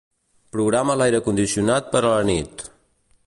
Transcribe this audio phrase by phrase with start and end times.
[0.55, 2.65] Programa l'aire condicionat per a la nit.